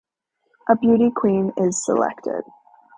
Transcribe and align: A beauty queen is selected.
A 0.67 0.75
beauty 0.75 1.11
queen 1.11 1.53
is 1.57 1.85
selected. 1.85 2.41